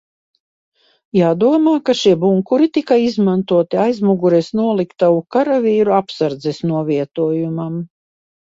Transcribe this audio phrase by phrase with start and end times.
[1.17, 7.79] Jādomā, ka šie bunkuri tika izmantoti aizmugures noliktavu karavīru apsardzes novietojumam.